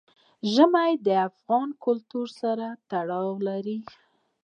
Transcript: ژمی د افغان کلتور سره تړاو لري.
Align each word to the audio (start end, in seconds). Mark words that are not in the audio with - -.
ژمی 0.53 0.91
د 1.05 1.07
افغان 1.27 1.69
کلتور 1.83 2.27
سره 2.41 2.65
تړاو 2.89 3.31
لري. 3.47 3.77